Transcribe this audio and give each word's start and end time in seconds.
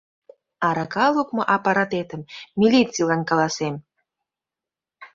Арака 0.67 1.05
лукмо 1.15 1.43
аппаратетым 1.55 2.21
милицийлан 2.59 3.21
каласем! 3.29 3.75